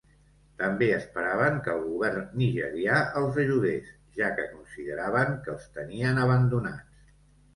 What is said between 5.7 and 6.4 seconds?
tenien